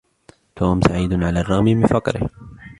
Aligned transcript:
توم 0.55 0.81
سعيدٌ 0.81 1.13
على 1.23 1.39
الرّغم 1.39 1.65
من 1.65 1.87
فقره. 1.87 2.29